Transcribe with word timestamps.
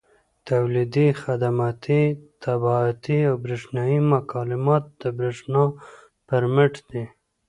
تولیدي، 0.47 1.07
خدماتي، 1.23 2.03
طباعتي 2.45 3.17
او 3.29 3.35
برېښنایي 3.45 3.99
مکالمات 4.13 4.83
د 5.01 5.03
برېښنا 5.17 5.63
پر 6.27 6.43
مټ 6.53 6.73
دي. 6.89 7.03